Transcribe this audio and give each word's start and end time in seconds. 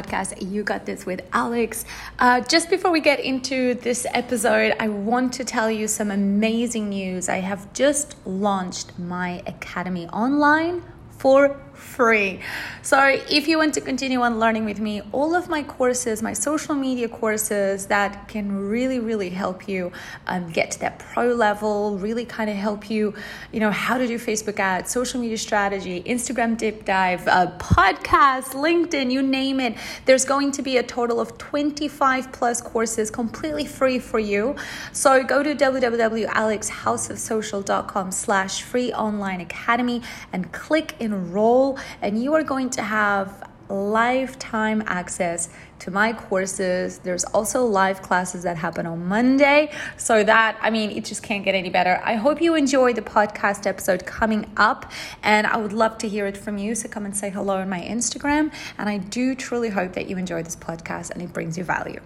podcast, 0.00 0.50
You 0.50 0.62
Got 0.62 0.86
This 0.86 1.04
with 1.04 1.20
Alex. 1.32 1.84
Uh, 2.18 2.40
just 2.40 2.70
before 2.70 2.90
we 2.90 3.00
get 3.00 3.20
into 3.20 3.74
this 3.74 4.06
episode, 4.14 4.74
I 4.80 4.88
want 4.88 5.32
to 5.34 5.44
tell 5.44 5.70
you 5.70 5.88
some 5.88 6.10
amazing 6.10 6.88
news. 6.88 7.28
I 7.28 7.38
have 7.38 7.72
just 7.72 8.16
launched 8.26 8.98
my 8.98 9.42
academy 9.46 10.08
online 10.08 10.82
for 11.18 11.60
free. 11.80 12.40
So, 12.82 13.18
if 13.28 13.48
you 13.48 13.58
want 13.58 13.74
to 13.74 13.80
continue 13.80 14.20
on 14.20 14.38
learning 14.38 14.64
with 14.64 14.80
me, 14.80 15.02
all 15.12 15.34
of 15.34 15.48
my 15.48 15.62
courses, 15.62 16.22
my 16.22 16.32
social 16.32 16.74
media 16.74 17.08
courses 17.08 17.86
that 17.86 18.28
can 18.28 18.68
really, 18.68 18.98
really 18.98 19.30
help 19.30 19.68
you 19.68 19.92
um, 20.26 20.50
get 20.50 20.70
to 20.72 20.80
that 20.80 20.98
pro 20.98 21.32
level, 21.32 21.98
really 21.98 22.24
kind 22.24 22.48
of 22.48 22.56
help 22.56 22.90
you, 22.90 23.14
you 23.52 23.60
know, 23.60 23.70
how 23.70 23.98
to 23.98 24.06
do 24.06 24.18
Facebook 24.18 24.58
ads, 24.58 24.90
social 24.90 25.20
media 25.20 25.36
strategy, 25.36 26.02
Instagram 26.04 26.56
deep 26.56 26.84
dive, 26.84 27.26
uh, 27.28 27.50
podcast, 27.58 28.54
LinkedIn, 28.54 29.10
you 29.10 29.22
name 29.22 29.60
it. 29.60 29.76
There's 30.04 30.24
going 30.24 30.52
to 30.52 30.62
be 30.62 30.76
a 30.76 30.82
total 30.82 31.20
of 31.20 31.36
25 31.38 32.32
plus 32.32 32.60
courses 32.60 33.10
completely 33.10 33.66
free 33.66 33.98
for 33.98 34.18
you. 34.18 34.56
So, 34.92 35.24
go 35.24 35.42
to 35.42 35.54
www.alexhouseofsocial.com 35.54 38.12
slash 38.12 38.62
free 38.62 38.92
online 38.92 39.40
academy 39.40 40.02
and 40.32 40.52
click 40.52 40.94
enroll 41.00 41.69
and 42.02 42.22
you 42.22 42.34
are 42.34 42.42
going 42.42 42.70
to 42.70 42.82
have 42.82 43.50
lifetime 43.70 44.82
access 44.86 45.48
to 45.78 45.90
my 45.90 46.12
courses. 46.12 46.98
There's 46.98 47.24
also 47.24 47.64
live 47.64 48.02
classes 48.02 48.42
that 48.42 48.56
happen 48.56 48.86
on 48.86 49.06
Monday. 49.06 49.72
So 49.96 50.22
that, 50.24 50.58
I 50.60 50.70
mean, 50.70 50.90
it 50.90 51.04
just 51.04 51.22
can't 51.22 51.44
get 51.44 51.54
any 51.54 51.70
better. 51.70 52.00
I 52.04 52.14
hope 52.16 52.40
you 52.40 52.54
enjoy 52.54 52.92
the 52.92 53.02
podcast 53.02 53.66
episode 53.66 54.04
coming 54.04 54.50
up, 54.56 54.90
and 55.22 55.46
I 55.46 55.56
would 55.56 55.72
love 55.72 55.98
to 55.98 56.08
hear 56.08 56.26
it 56.26 56.36
from 56.36 56.58
you. 56.58 56.74
So 56.74 56.88
come 56.88 57.04
and 57.04 57.16
say 57.16 57.30
hello 57.30 57.58
on 57.58 57.68
my 57.68 57.80
Instagram. 57.80 58.52
And 58.78 58.88
I 58.88 58.98
do 58.98 59.34
truly 59.34 59.70
hope 59.70 59.92
that 59.94 60.08
you 60.08 60.16
enjoy 60.18 60.42
this 60.42 60.56
podcast 60.56 61.10
and 61.10 61.22
it 61.22 61.32
brings 61.32 61.56
you 61.56 61.64
value. 61.64 62.00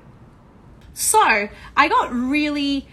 So 0.93 1.49
I 1.77 1.89
got 1.89 2.13
really. 2.13 2.87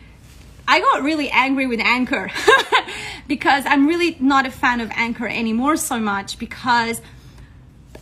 I 0.68 0.80
got 0.80 1.02
really 1.02 1.30
angry 1.32 1.68
with 1.68 1.80
Anchor 1.82 2.30
because 3.28 3.66
I'm 3.66 3.88
really 3.88 4.18
not 4.20 4.46
a 4.46 4.52
fan 4.52 4.82
of 4.82 4.92
Anchor 4.92 5.28
anymore 5.28 5.76
so 5.78 6.00
much 6.00 6.40
because 6.40 7.02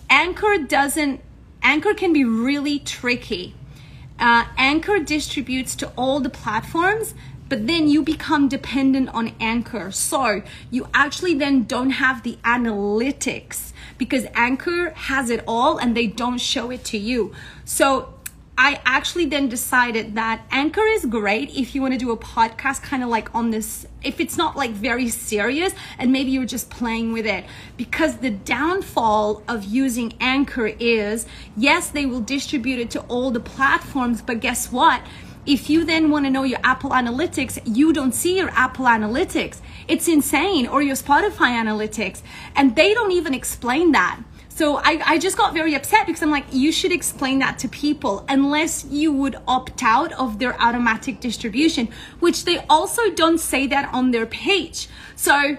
Anchor 0.09 0.57
doesn't, 0.57 1.21
Anchor 1.61 1.93
can 1.93 2.13
be 2.13 2.25
really 2.25 2.79
tricky. 2.79 3.55
Uh, 4.17 4.45
Anchor 4.57 4.99
distributes 4.99 5.75
to 5.77 5.91
all 5.95 6.19
the 6.19 6.29
platforms, 6.29 7.13
but 7.47 7.67
then 7.67 7.87
you 7.87 8.03
become 8.03 8.47
dependent 8.47 9.09
on 9.09 9.33
Anchor. 9.39 9.91
So 9.91 10.43
you 10.69 10.87
actually 10.93 11.33
then 11.33 11.63
don't 11.63 11.91
have 11.91 12.23
the 12.23 12.37
analytics 12.43 13.71
because 13.97 14.25
Anchor 14.33 14.91
has 14.91 15.29
it 15.29 15.43
all 15.47 15.77
and 15.77 15.95
they 15.95 16.07
don't 16.07 16.37
show 16.39 16.69
it 16.69 16.83
to 16.85 16.97
you. 16.97 17.33
So 17.65 18.13
I 18.61 18.81
actually 18.83 19.25
then 19.25 19.47
decided 19.47 20.15
that 20.15 20.41
Anchor 20.51 20.85
is 20.85 21.05
great 21.05 21.55
if 21.55 21.73
you 21.73 21.81
want 21.81 21.93
to 21.93 21.97
do 21.97 22.11
a 22.11 22.17
podcast 22.17 22.81
kind 22.83 23.01
of 23.01 23.07
like 23.07 23.33
on 23.33 23.51
this, 23.51 23.87
if 24.03 24.19
it's 24.19 24.35
not 24.35 24.57
like 24.57 24.71
very 24.71 25.07
serious 25.07 25.71
and 25.97 26.11
maybe 26.11 26.31
you're 26.31 26.43
just 26.43 26.69
playing 26.69 27.13
with 27.13 27.25
it. 27.25 27.45
Because 27.77 28.17
the 28.17 28.31
downfall 28.31 29.43
of 29.47 29.63
using 29.63 30.11
Anchor 30.19 30.67
is 30.67 31.25
yes, 31.55 31.89
they 31.91 32.05
will 32.05 32.19
distribute 32.19 32.79
it 32.79 32.91
to 32.91 32.99
all 33.03 33.31
the 33.31 33.39
platforms, 33.39 34.21
but 34.21 34.41
guess 34.41 34.69
what? 34.73 35.03
If 35.45 35.69
you 35.69 35.85
then 35.85 36.11
want 36.11 36.25
to 36.25 36.29
know 36.29 36.43
your 36.43 36.59
Apple 36.61 36.89
Analytics, 36.89 37.61
you 37.65 37.93
don't 37.93 38.11
see 38.11 38.35
your 38.35 38.49
Apple 38.49 38.85
Analytics. 38.85 39.61
It's 39.87 40.09
insane. 40.09 40.67
Or 40.67 40.81
your 40.81 40.97
Spotify 40.97 41.51
Analytics. 41.63 42.21
And 42.57 42.75
they 42.75 42.93
don't 42.93 43.13
even 43.13 43.33
explain 43.33 43.93
that. 43.93 44.19
So 44.59 44.75
I, 44.75 45.01
I 45.05 45.17
just 45.19 45.37
got 45.37 45.53
very 45.53 45.73
upset 45.73 46.05
because 46.05 46.21
I'm 46.21 46.31
like, 46.31 46.43
you 46.51 46.73
should 46.73 46.91
explain 46.91 47.39
that 47.39 47.59
to 47.59 47.69
people 47.69 48.25
unless 48.27 48.83
you 48.83 49.13
would 49.13 49.37
opt 49.47 49.81
out 49.81 50.11
of 50.11 50.37
their 50.37 50.61
automatic 50.61 51.21
distribution, 51.21 51.87
which 52.19 52.43
they 52.43 52.57
also 52.69 53.09
don't 53.11 53.37
say 53.37 53.67
that 53.67 53.89
on 53.93 54.11
their 54.11 54.25
page. 54.25 54.89
So 55.15 55.55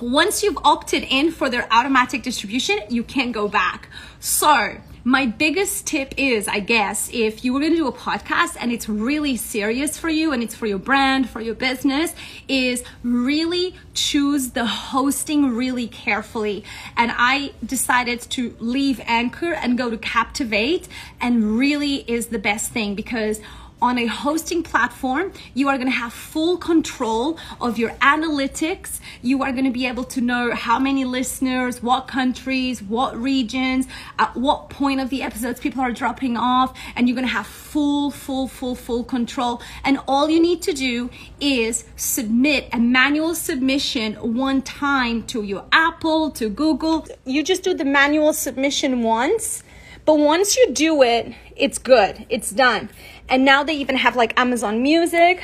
once 0.00 0.44
you've 0.44 0.58
opted 0.62 1.02
in 1.02 1.32
for 1.32 1.50
their 1.50 1.66
automatic 1.72 2.22
distribution, 2.22 2.78
you 2.88 3.02
can't 3.02 3.32
go 3.32 3.48
back. 3.48 3.88
So 4.20 4.76
my 5.04 5.26
biggest 5.26 5.86
tip 5.86 6.14
is, 6.16 6.46
I 6.46 6.60
guess, 6.60 7.10
if 7.12 7.44
you 7.44 7.52
were 7.52 7.60
going 7.60 7.72
to 7.72 7.78
do 7.78 7.88
a 7.88 7.92
podcast 7.92 8.56
and 8.60 8.70
it's 8.70 8.88
really 8.88 9.36
serious 9.36 9.98
for 9.98 10.08
you 10.08 10.32
and 10.32 10.42
it's 10.42 10.54
for 10.54 10.66
your 10.66 10.78
brand, 10.78 11.28
for 11.28 11.40
your 11.40 11.54
business, 11.54 12.14
is 12.46 12.84
really 13.02 13.74
choose 13.94 14.50
the 14.50 14.64
hosting 14.64 15.56
really 15.56 15.88
carefully. 15.88 16.64
And 16.96 17.12
I 17.14 17.52
decided 17.64 18.20
to 18.20 18.54
leave 18.60 19.00
Anchor 19.04 19.52
and 19.52 19.76
go 19.76 19.90
to 19.90 19.98
Captivate 19.98 20.86
and 21.20 21.58
really 21.58 21.96
is 22.08 22.28
the 22.28 22.38
best 22.38 22.70
thing 22.70 22.94
because 22.94 23.40
on 23.82 23.98
a 23.98 24.06
hosting 24.06 24.62
platform, 24.62 25.32
you 25.54 25.68
are 25.68 25.76
going 25.76 25.88
to 25.88 25.98
have 26.04 26.12
full 26.12 26.56
control 26.56 27.36
of 27.60 27.78
your 27.78 27.90
analytics. 28.00 29.00
You 29.20 29.42
are 29.42 29.50
going 29.52 29.64
to 29.64 29.70
be 29.70 29.86
able 29.86 30.04
to 30.04 30.20
know 30.20 30.54
how 30.54 30.78
many 30.78 31.04
listeners, 31.04 31.82
what 31.82 32.06
countries, 32.06 32.82
what 32.82 33.20
regions, 33.20 33.86
at 34.18 34.36
what 34.36 34.70
point 34.70 35.00
of 35.00 35.10
the 35.10 35.22
episodes 35.22 35.58
people 35.58 35.82
are 35.82 35.92
dropping 35.92 36.36
off, 36.36 36.78
and 36.94 37.08
you're 37.08 37.16
going 37.16 37.26
to 37.26 37.32
have 37.32 37.46
full, 37.46 38.10
full, 38.10 38.46
full, 38.46 38.76
full 38.76 39.02
control. 39.02 39.60
And 39.84 39.98
all 40.06 40.30
you 40.30 40.40
need 40.40 40.62
to 40.62 40.72
do 40.72 41.10
is 41.40 41.84
submit 41.96 42.68
a 42.72 42.78
manual 42.78 43.34
submission 43.34 44.14
one 44.14 44.62
time 44.62 45.24
to 45.24 45.42
your 45.42 45.64
Apple, 45.72 46.30
to 46.32 46.48
Google. 46.48 47.06
You 47.24 47.42
just 47.42 47.64
do 47.64 47.74
the 47.74 47.84
manual 47.84 48.32
submission 48.32 49.02
once. 49.02 49.64
But 50.04 50.18
once 50.18 50.56
you 50.56 50.72
do 50.72 51.02
it, 51.02 51.34
it's 51.56 51.78
good. 51.78 52.26
It's 52.28 52.50
done 52.50 52.90
and 53.32 53.46
now 53.46 53.64
they 53.64 53.74
even 53.74 53.96
have 53.96 54.14
like 54.14 54.38
Amazon 54.38 54.82
Music. 54.82 55.42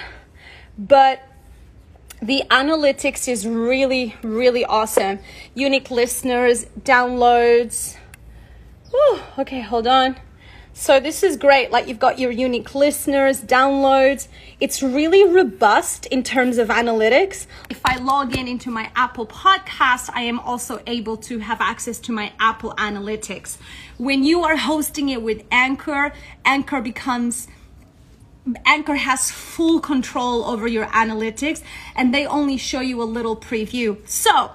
But 0.76 1.22
the 2.20 2.42
analytics 2.50 3.26
is 3.26 3.46
really, 3.46 4.14
really 4.22 4.64
awesome. 4.64 5.20
Unique 5.54 5.90
listeners, 5.90 6.66
downloads. 6.80 7.96
Whew, 8.90 9.20
okay, 9.38 9.62
hold 9.62 9.86
on. 9.86 10.16
So 10.80 11.00
this 11.00 11.24
is 11.24 11.36
great. 11.36 11.72
Like 11.72 11.88
you've 11.88 11.98
got 11.98 12.20
your 12.20 12.30
unique 12.30 12.72
listeners, 12.72 13.40
downloads. 13.40 14.28
It's 14.60 14.80
really 14.80 15.28
robust 15.28 16.06
in 16.06 16.22
terms 16.22 16.56
of 16.56 16.68
analytics. 16.68 17.48
If 17.68 17.80
I 17.84 17.96
log 17.96 18.36
in 18.36 18.46
into 18.46 18.70
my 18.70 18.88
Apple 18.94 19.26
podcast, 19.26 20.08
I 20.14 20.22
am 20.22 20.38
also 20.38 20.80
able 20.86 21.16
to 21.16 21.40
have 21.40 21.60
access 21.60 21.98
to 21.98 22.12
my 22.12 22.32
Apple 22.38 22.74
analytics. 22.78 23.58
When 23.98 24.22
you 24.22 24.44
are 24.44 24.56
hosting 24.56 25.08
it 25.08 25.20
with 25.20 25.42
Anchor, 25.50 26.12
Anchor 26.44 26.80
becomes 26.80 27.48
Anchor 28.64 28.94
has 28.94 29.32
full 29.32 29.80
control 29.80 30.44
over 30.44 30.68
your 30.68 30.86
analytics 30.86 31.60
and 31.96 32.14
they 32.14 32.24
only 32.24 32.56
show 32.56 32.80
you 32.80 33.02
a 33.02 33.04
little 33.04 33.36
preview. 33.36 33.98
So, 34.08 34.52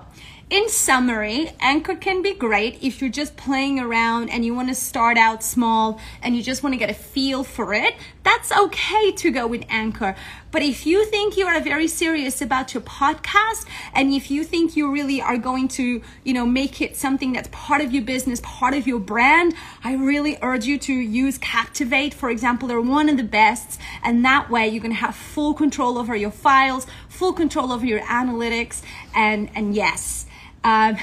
in 0.53 0.69
summary, 0.69 1.49
Anchor 1.59 1.95
can 1.95 2.21
be 2.21 2.31
great 2.31 2.77
if 2.79 3.01
you're 3.01 3.09
just 3.09 3.35
playing 3.35 3.79
around 3.79 4.29
and 4.29 4.45
you 4.45 4.53
want 4.53 4.69
to 4.69 4.75
start 4.75 5.17
out 5.17 5.43
small 5.43 5.99
and 6.21 6.35
you 6.35 6.43
just 6.43 6.61
want 6.61 6.73
to 6.73 6.77
get 6.77 6.91
a 6.91 6.93
feel 6.93 7.43
for 7.43 7.73
it. 7.73 7.95
That's 8.21 8.51
okay 8.51 9.11
to 9.13 9.31
go 9.31 9.47
with 9.47 9.65
Anchor. 9.67 10.15
But 10.51 10.61
if 10.61 10.85
you 10.85 11.05
think 11.05 11.37
you 11.37 11.47
are 11.47 11.59
very 11.59 11.87
serious 11.87 12.39
about 12.39 12.75
your 12.75 12.81
podcast 12.81 13.65
and 13.95 14.13
if 14.13 14.29
you 14.29 14.43
think 14.43 14.77
you 14.77 14.91
really 14.91 15.19
are 15.23 15.39
going 15.39 15.69
to, 15.69 16.03
you 16.23 16.33
know, 16.33 16.45
make 16.45 16.81
it 16.81 16.95
something 16.95 17.33
that's 17.33 17.49
part 17.51 17.81
of 17.81 17.91
your 17.91 18.03
business, 18.03 18.39
part 18.43 18.75
of 18.75 18.85
your 18.85 18.99
brand, 18.99 19.55
I 19.83 19.95
really 19.95 20.37
urge 20.43 20.65
you 20.65 20.77
to 20.77 20.93
use 20.93 21.39
Captivate. 21.39 22.13
For 22.13 22.29
example, 22.29 22.67
they're 22.67 22.79
one 22.79 23.09
of 23.09 23.17
the 23.17 23.23
best. 23.23 23.81
And 24.03 24.23
that 24.23 24.51
way 24.51 24.67
you're 24.67 24.83
going 24.83 24.93
to 24.93 24.99
have 24.99 25.15
full 25.15 25.55
control 25.55 25.97
over 25.97 26.15
your 26.15 26.29
files, 26.29 26.85
full 27.09 27.33
control 27.33 27.71
over 27.71 27.87
your 27.87 28.01
analytics. 28.01 28.83
And, 29.15 29.49
and 29.55 29.73
yes, 29.73 30.27
um, 30.63 30.97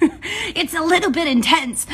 it's 0.54 0.74
a 0.74 0.82
little 0.82 1.10
bit 1.10 1.28
intense. 1.28 1.86